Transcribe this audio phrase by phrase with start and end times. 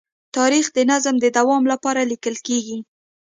[0.35, 2.77] تاریخ د نظم د دوام لپاره لیکل کېږي.